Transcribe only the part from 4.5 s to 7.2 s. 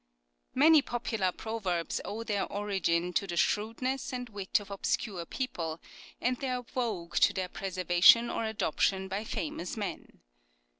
of obscure people, and their vogue